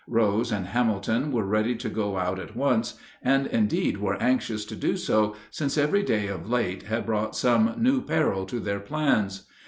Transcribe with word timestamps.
Rose 0.07 0.51
and 0.51 0.65
Hamilton 0.65 1.31
were 1.31 1.45
ready 1.45 1.75
to 1.75 1.87
go 1.87 2.17
out 2.17 2.39
at 2.39 2.55
once, 2.55 2.95
and 3.21 3.45
indeed 3.45 3.97
were 3.99 4.19
anxious 4.19 4.65
to 4.65 4.75
do 4.75 4.97
so, 4.97 5.35
since 5.51 5.77
every 5.77 6.01
day 6.01 6.25
of 6.25 6.49
late 6.49 6.81
had 6.81 7.05
brought 7.05 7.35
some 7.35 7.75
new 7.77 8.01
peril 8.01 8.47
to 8.47 8.59
their 8.59 8.79
plans. 8.79 9.43